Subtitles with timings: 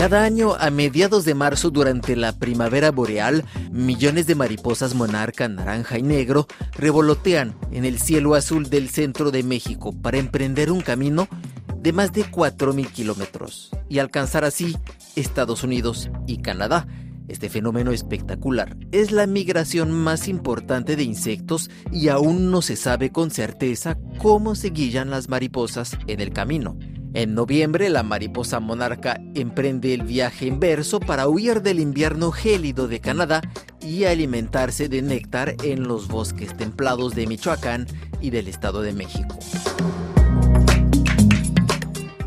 [0.00, 5.98] Cada año, a mediados de marzo, durante la primavera boreal, millones de mariposas monarca naranja
[5.98, 11.28] y negro revolotean en el cielo azul del centro de México para emprender un camino
[11.76, 14.74] de más de 4.000 kilómetros y alcanzar así
[15.16, 16.86] Estados Unidos y Canadá.
[17.28, 23.12] Este fenómeno espectacular es la migración más importante de insectos y aún no se sabe
[23.12, 26.78] con certeza cómo se guían las mariposas en el camino.
[27.12, 33.00] En noviembre, la mariposa monarca emprende el viaje inverso para huir del invierno gélido de
[33.00, 33.42] Canadá
[33.80, 37.86] y alimentarse de néctar en los bosques templados de Michoacán
[38.20, 39.36] y del Estado de México.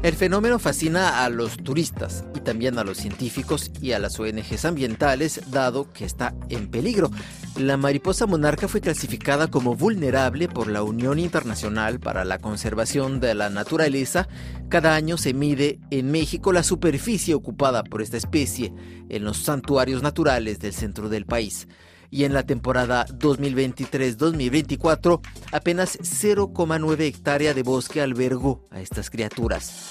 [0.03, 4.65] El fenómeno fascina a los turistas y también a los científicos y a las ONGs
[4.65, 7.09] ambientales, dado que está en peligro.
[7.57, 13.33] La mariposa monarca fue clasificada como vulnerable por la Unión Internacional para la Conservación de
[13.33, 14.27] la Naturaleza.
[14.67, 18.73] Cada año se mide en México la superficie ocupada por esta especie
[19.07, 21.65] en los santuarios naturales del centro del país
[22.13, 29.89] y en la temporada 2023-2024 apenas 0,9 hectárea de bosque albergó a estas criaturas.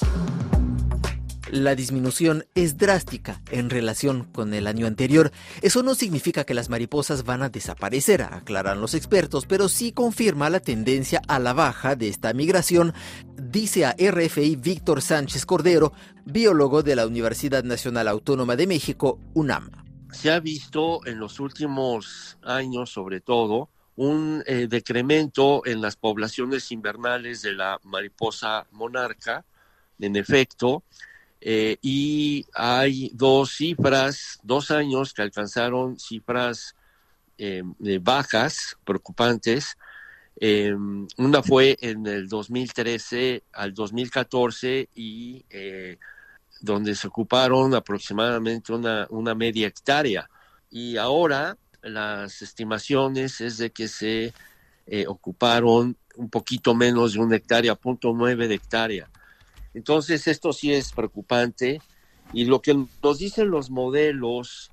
[1.50, 5.32] La disminución es drástica en relación con el año anterior.
[5.62, 10.48] Eso no significa que las mariposas van a desaparecer, aclaran los expertos, pero sí confirma
[10.48, 12.94] la tendencia a la baja de esta migración,
[13.36, 15.92] dice a RFI Víctor Sánchez Cordero,
[16.24, 19.82] biólogo de la Universidad Nacional Autónoma de México, UNAM
[20.12, 26.70] se ha visto en los últimos años, sobre todo, un eh, decremento en las poblaciones
[26.70, 29.44] invernales de la mariposa monarca,
[29.98, 30.82] en efecto,
[31.40, 36.74] eh, y hay dos cifras, dos años que alcanzaron cifras
[37.38, 37.62] eh,
[38.00, 39.76] bajas, preocupantes.
[41.16, 45.44] una fue en el 2013 al 2014 y
[46.62, 50.30] donde se ocuparon aproximadamente una, una media hectárea.
[50.70, 54.32] Y ahora las estimaciones es de que se
[54.86, 59.10] eh, ocuparon un poquito menos de una hectárea, punto nueve de hectárea.
[59.74, 61.80] Entonces esto sí es preocupante
[62.32, 64.70] y lo que nos dicen los modelos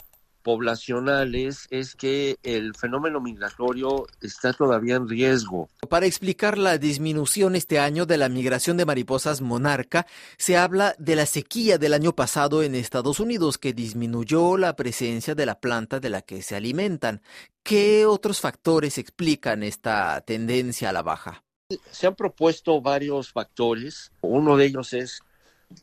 [0.49, 5.69] poblacionales es que el fenómeno migratorio está todavía en riesgo.
[5.87, 10.07] Para explicar la disminución este año de la migración de mariposas monarca,
[10.39, 15.35] se habla de la sequía del año pasado en Estados Unidos que disminuyó la presencia
[15.35, 17.21] de la planta de la que se alimentan.
[17.61, 21.43] ¿Qué otros factores explican esta tendencia a la baja?
[21.91, 24.11] Se han propuesto varios factores.
[24.21, 25.21] Uno de ellos es,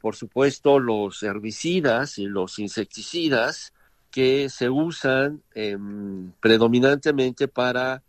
[0.00, 3.72] por supuesto, los herbicidas y los insecticidas
[4.16, 8.02] que se usan em, predominantemente para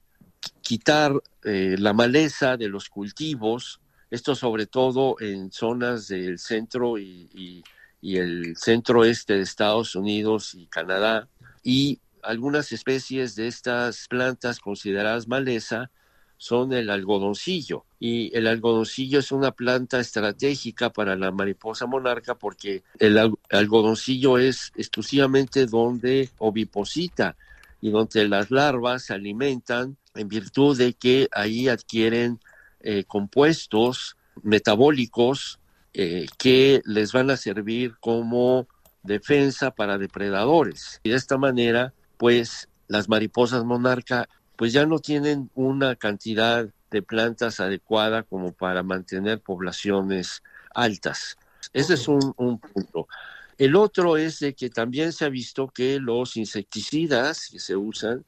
[0.61, 1.11] quitar
[1.43, 7.61] eh, la maleza de los cultivos, esto sobre todo en zonas del centro y,
[7.99, 11.27] y el centro este de Estados Unidos y Canadá,
[11.61, 15.91] y algunas especies de estas plantas consideradas maleza
[16.37, 17.85] son el algodoncillo.
[17.99, 23.17] Y el algodoncillo es una planta estratégica para la mariposa monarca porque el
[23.49, 27.35] algodoncillo es exclusivamente donde oviposita
[27.81, 32.39] y donde las larvas se alimentan en virtud de que ahí adquieren
[32.79, 35.59] eh, compuestos metabólicos
[35.93, 38.67] eh, que les van a servir como
[39.03, 40.99] defensa para depredadores.
[41.03, 47.01] Y de esta manera, pues las mariposas monarca pues ya no tienen una cantidad de
[47.01, 50.41] plantas adecuada como para mantener poblaciones
[50.73, 51.37] altas.
[51.73, 53.07] Ese es un, punto.
[53.57, 58.25] El otro es de que también se ha visto que los insecticidas que se usan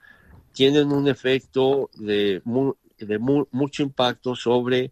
[0.53, 2.41] tienen un efecto de,
[2.97, 4.91] de mucho impacto sobre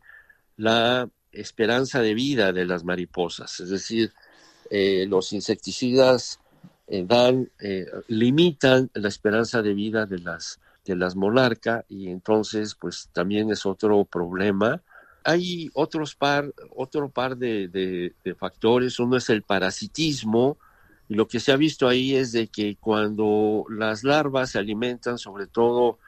[0.55, 3.59] la esperanza de vida de las mariposas.
[3.59, 4.11] Es decir,
[4.69, 6.39] eh, los insecticidas
[6.87, 12.75] eh, dan, eh, limitan la esperanza de vida de las de las monarcas y entonces
[12.75, 14.81] pues también es otro problema.
[15.23, 20.57] Hay otros par, otro par de, factores, uno es el parasitismo,
[21.09, 25.17] y lo que se ha visto ahí es de que cuando las larvas se alimentan
[25.17, 25.99] sobre todo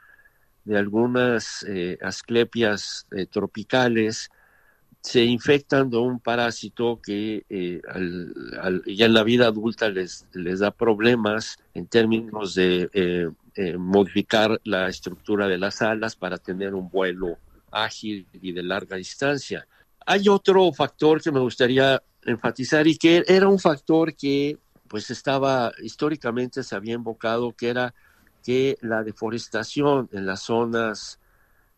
[0.64, 4.30] de algunas eh, asclepias eh, tropicales,
[5.02, 7.80] se infectan de un parásito que eh,
[8.86, 13.30] ya en la vida adulta les, les da problemas en términos de
[13.62, 17.36] eh, modificar la estructura de las alas para tener un vuelo
[17.70, 19.66] ágil y de larga distancia.
[20.06, 24.56] Hay otro factor que me gustaría enfatizar y que era un factor que
[24.88, 27.92] pues estaba históricamente se había invocado que era
[28.42, 31.20] que la deforestación en las zonas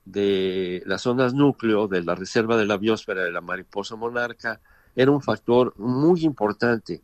[0.04, 4.60] de las zonas núcleo de la reserva de la biosfera de la mariposa monarca
[4.94, 7.02] era un factor muy importante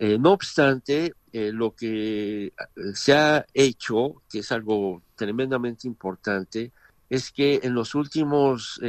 [0.00, 2.52] Eh, no obstante, eh, lo que
[2.94, 6.70] se ha hecho, que es algo tremendamente importante,
[7.10, 8.80] es que en los últimos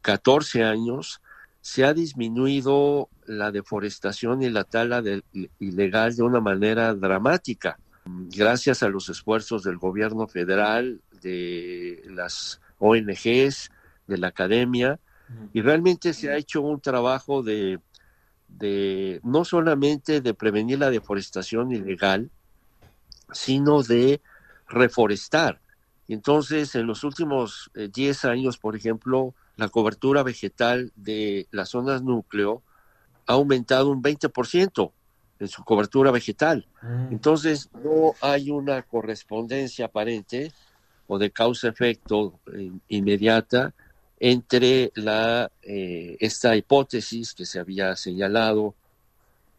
[0.00, 1.20] 14 años
[1.60, 5.02] se ha disminuido la deforestación y la tala
[5.58, 13.70] ilegal de una manera dramática, gracias a los esfuerzos del gobierno federal, de las ONGs,
[14.06, 14.98] de la academia,
[15.52, 17.78] y realmente se ha hecho un trabajo de,
[18.48, 22.30] de no solamente de prevenir la deforestación ilegal,
[23.32, 24.20] sino de
[24.68, 25.60] reforestar.
[26.08, 32.02] Entonces, en los últimos 10 eh, años, por ejemplo, la cobertura vegetal de las zonas
[32.02, 32.62] núcleo
[33.26, 34.92] ha aumentado un 20%
[35.38, 36.68] en su cobertura vegetal.
[36.82, 37.12] Mm.
[37.12, 40.52] Entonces, no hay una correspondencia aparente
[41.08, 43.74] o de causa-efecto eh, inmediata
[44.18, 48.74] entre la, eh, esta hipótesis que se había señalado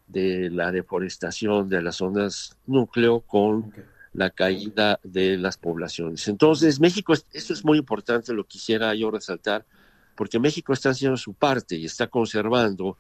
[0.08, 3.74] de la deforestación de las zonas núcleo con
[4.14, 6.28] la caída de las poblaciones.
[6.28, 9.66] Entonces, México, esto es muy importante, lo quisiera yo resaltar,
[10.16, 12.98] porque México está haciendo su parte y está conservando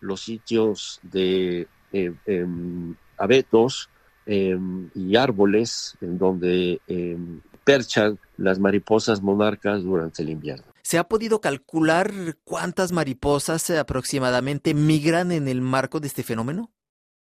[0.00, 3.88] los sitios de eh, em, abetos
[4.26, 10.66] em, y árboles en donde em, perchan las mariposas monarcas durante el invierno.
[10.88, 12.10] ¿Se ha podido calcular
[12.44, 16.72] cuántas mariposas aproximadamente migran en el marco de este fenómeno?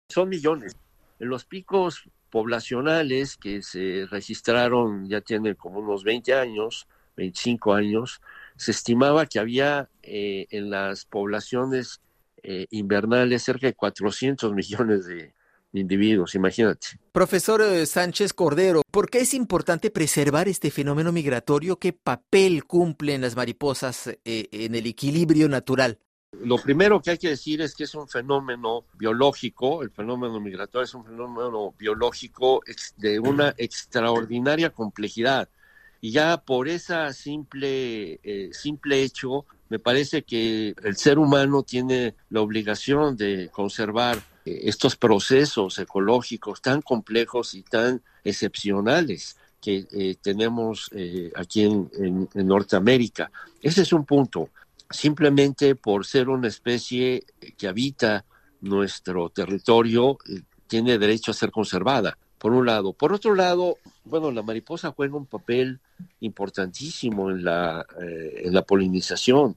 [0.07, 0.77] Son millones.
[1.19, 6.87] Los picos poblacionales que se registraron ya tienen como unos 20 años,
[7.17, 8.21] 25 años,
[8.55, 11.99] se estimaba que había eh, en las poblaciones
[12.43, 15.33] eh, invernales cerca de 400 millones de,
[15.73, 16.99] individuos, imagínate.
[17.11, 21.77] Profesor eh, Sánchez Cordero, ¿por qué es importante preservar este fenómeno migratorio?
[21.77, 25.99] ¿Qué papel cumplen las mariposas eh, en el equilibrio natural?
[26.31, 30.83] Lo primero que hay que decir es que es un fenómeno biológico, el fenómeno migratorio
[30.83, 32.61] es un fenómeno biológico
[32.97, 35.49] de una extraordinaria complejidad.
[35.99, 42.15] Y ya por ese simple, eh, simple hecho, me parece que el ser humano tiene
[42.29, 44.19] la obligación de conservar
[44.63, 53.31] estos procesos ecológicos tan complejos y tan excepcionales que eh, tenemos eh, aquí en, Norteamérica.
[53.61, 54.49] Ese es un punto.
[54.89, 57.25] Simplemente por ser una especie
[57.57, 58.23] que habita
[58.61, 62.93] nuestro territorio, eh, tiene derecho a ser conservada, por un lado.
[62.93, 65.79] Por otro lado, bueno, la mariposa juega un papel
[66.19, 69.55] importantísimo en la, en la polinización.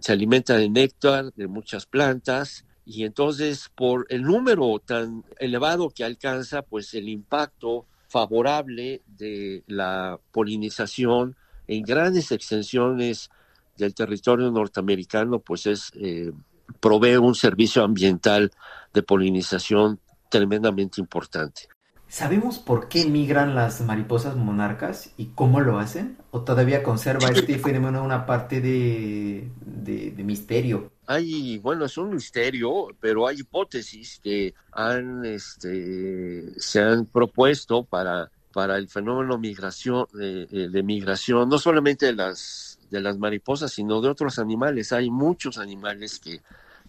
[0.00, 6.04] Se alimenta de néctar de muchas plantas, y entonces por el número tan elevado que
[6.04, 11.36] alcanza, pues el impacto favorable de la polinización
[11.66, 13.30] en grandes extensiones
[13.76, 16.32] del territorio norteamericano, pues es eh,
[16.80, 18.50] provee un servicio ambiental
[18.92, 19.98] de polinización
[20.28, 21.68] tremendamente importante.
[22.08, 26.18] ¿Sabemos por qué migran las mariposas monarcas y cómo lo hacen?
[26.30, 30.92] ¿O todavía conserva este fenómeno una parte de, de, misterio?
[31.12, 38.30] Hay, bueno, es un misterio, pero hay hipótesis que han, este, se han propuesto para,
[38.52, 44.08] para el fenómeno migración, de, migración, no solamente de las, de las mariposas, sino de
[44.08, 44.92] otros animales.
[44.92, 46.40] Hay muchos animales que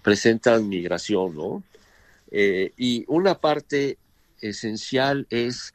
[0.01, 1.63] presentan migración, ¿no?
[2.32, 3.98] Eh, y una parte
[4.39, 5.74] esencial es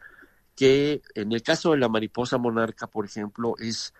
[0.56, 3.92] que en el caso de la mariposa monarca, por ejemplo, es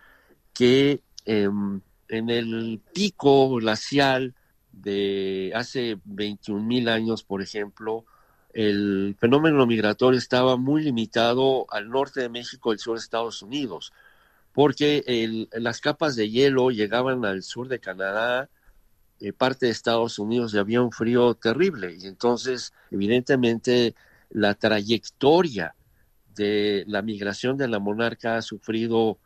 [0.53, 4.33] que em, en el pico glacial
[4.81, 8.05] de hace 21 mil años, por ejemplo,
[8.53, 13.41] el fenómeno migratorio estaba muy limitado al norte de México y al sur de Estados
[13.41, 13.93] Unidos,
[14.53, 18.49] porque las capas de hielo llegaban al sur de Canadá,
[19.19, 21.95] eh, parte de Estados Unidos, y había un frío terrible.
[21.99, 23.95] Y entonces, evidentemente,
[24.29, 25.75] la trayectoria
[26.35, 29.19] de la migración de la monarca ha sufrido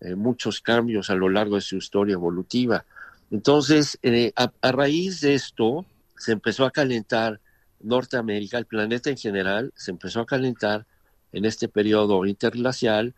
[0.00, 2.84] eh, muchos cambios a lo largo de su historia evolutiva.
[3.30, 5.84] Entonces, eh, a, raíz de esto,
[6.16, 7.40] se empezó a calentar
[7.80, 10.86] Norteamérica, el planeta en general, se empezó a calentar
[11.32, 13.14] en este periodo interglacial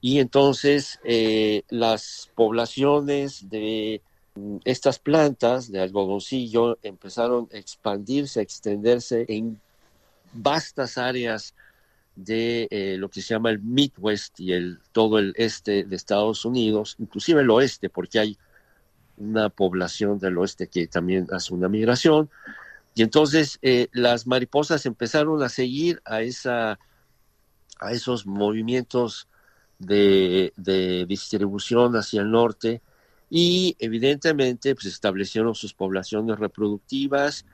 [0.00, 4.00] y entonces eh, las poblaciones de
[4.36, 9.60] mm, estas plantas de algodoncillo empezaron a expandirse, a extenderse en
[10.32, 11.54] vastas áreas
[12.14, 16.44] de eh, lo que se llama el Midwest y el todo el este de Estados
[16.44, 18.38] Unidos, inclusive el oeste, porque hay
[19.18, 22.30] una población del oeste que también hace una migración.
[22.94, 26.78] Y entonces eh, las mariposas empezaron a seguir a, esa,
[27.80, 29.28] a esos movimientos
[29.78, 32.82] de, de distribución hacia el norte
[33.30, 37.44] y evidentemente pues establecieron sus poblaciones reproductivas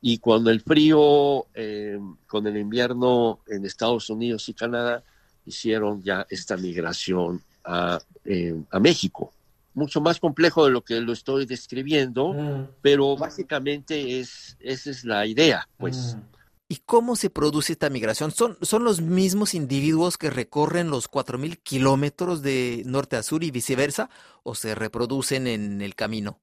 [0.00, 5.02] Y cuando el frío, eh, con el invierno en Estados Unidos y Canadá,
[5.44, 9.32] hicieron ya esta migración a, eh, a México.
[9.78, 12.68] Mucho más complejo de lo que lo estoy describiendo, mm.
[12.82, 16.16] pero básicamente es, esa es la idea, pues.
[16.16, 16.38] Mm.
[16.70, 18.32] ¿Y cómo se produce esta migración?
[18.32, 23.50] ¿Son, son los mismos individuos que recorren los 4.000 kilómetros de norte a sur y
[23.50, 24.10] viceversa
[24.42, 26.40] o se reproducen en el camino?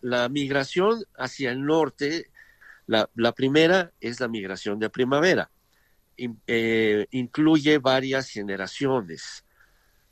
[0.00, 2.30] La migración hacia el norte,
[2.86, 5.50] la, la primera es la migración de primavera.
[6.16, 9.44] Eh, incluye varias generaciones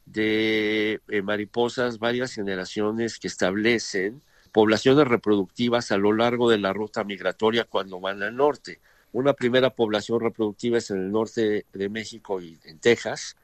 [0.06, 4.22] de eh, mariposas, varias generaciones que establecen
[4.52, 8.80] poblaciones reproductivas a lo largo de la ruta migratoria cuando van al norte
[9.16, 13.34] una primera población reproductiva es en el norte de México y en Texas,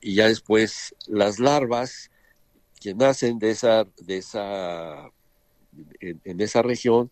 [0.00, 2.12] y ya después las larvas
[2.80, 5.10] que nacen de esa, de esa,
[5.98, 7.10] en, esa región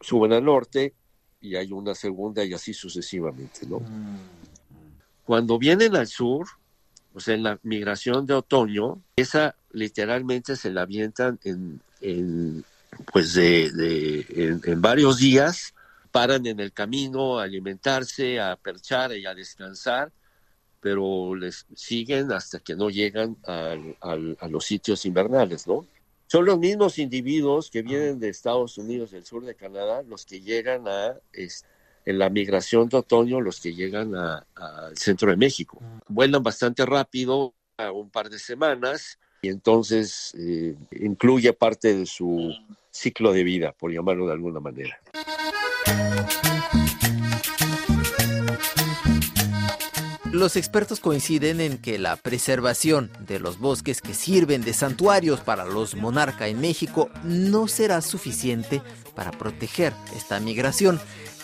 [0.00, 0.94] suben al norte
[1.42, 3.80] y hay una segunda y así sucesivamente, ¿no?
[3.80, 4.18] Mm.
[5.26, 6.46] Cuando vienen al sur,
[7.20, 12.64] sea, en la migración de otoño, esa literalmente se la avientan en,
[13.12, 14.26] pues de,
[14.64, 15.74] en, varios días
[16.10, 20.12] paran en el camino a alimentarse, a perchar y a descansar,
[20.80, 25.86] pero les siguen hasta que no llegan a los sitios invernales, ¿no?
[26.26, 30.40] Son los mismos individuos que vienen de Estados Unidos, del sur de Canadá, los que
[30.40, 31.14] llegan a,
[32.04, 35.80] en la migración de otoño, los que llegan al centro de México.
[36.08, 42.54] Vuelan bastante rápido, a un par de semanas, y entonces eh, incluye parte de su
[42.90, 44.98] ciclo de vida, por llamarlo de alguna manera.
[50.34, 55.64] Los expertos coinciden en que la preservación de los bosques que sirven de santuarios para
[55.64, 58.82] los monarcas en México no será suficiente
[59.14, 61.00] para proteger esta migración.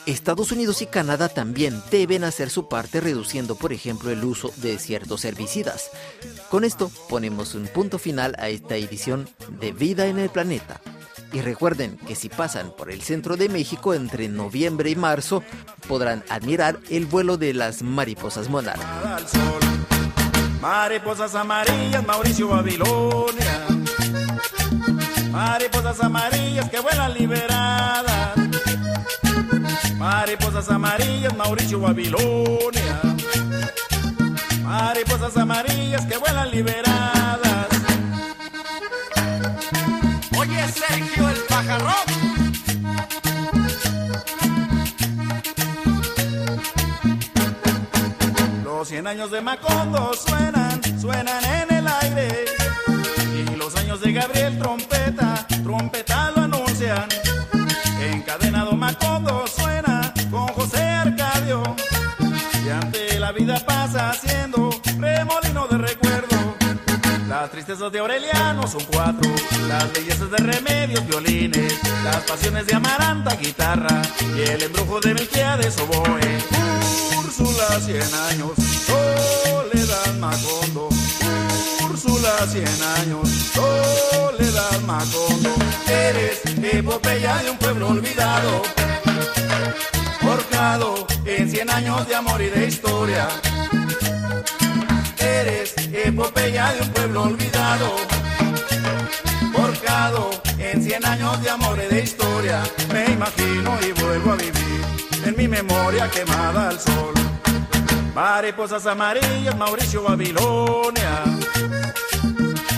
[0.07, 4.79] Estados Unidos y Canadá también deben hacer su parte reduciendo, por ejemplo, el uso de
[4.79, 5.91] ciertos herbicidas.
[6.49, 9.29] Con esto ponemos un punto final a esta edición
[9.61, 10.81] de Vida en el Planeta.
[11.33, 15.45] Y recuerden que si pasan por el centro de México entre noviembre y marzo,
[15.87, 19.33] podrán admirar el vuelo de las mariposas monarcas.
[20.61, 23.67] Mariposas amarillas, Mauricio Babilonia.
[25.31, 28.50] Mariposas amarillas que vuelan liberadas.
[30.01, 33.01] Mariposas amarillas, Mauricio Babilonia.
[34.65, 37.69] Mariposas amarillas que vuelan liberadas.
[40.73, 41.93] Sergio el pajarrón.
[48.65, 52.45] Los cien años de Macondo suenan, suenan en el aire.
[53.53, 56.30] Y los años de Gabriel Trompeta, trompeta
[67.71, 69.31] tristezas de Aureliano son cuatro,
[69.69, 71.73] las bellezas de remedios, violines,
[72.03, 74.03] las pasiones de Amaranta, guitarra,
[74.37, 76.39] y el embrujo de de oboe.
[77.17, 78.51] Úrsula, cien años,
[78.87, 80.89] soledad Macondo.
[81.85, 82.67] Úrsula, cien
[82.99, 85.55] años, soledad Macondo.
[85.87, 86.41] Eres
[86.75, 88.63] epopeya de un pueblo olvidado,
[90.21, 93.29] forjado en cien años de amor y de historia
[95.21, 97.97] eres epopeya de un pueblo olvidado,
[99.53, 102.63] forjado en cien años de amor y de historia.
[102.93, 104.85] Me imagino y vuelvo a vivir
[105.25, 107.15] en mi memoria quemada al sol.
[108.15, 111.25] Mariposas amarillas, Mauricio Babilonia.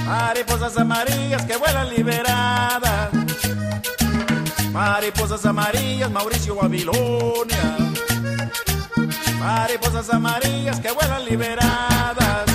[0.07, 3.11] Mariposas amarillas que vuelan liberadas.
[4.73, 7.77] Mariposas amarillas, Mauricio Babilonia
[9.43, 12.52] mariposas amarillas que vuelan liberadas.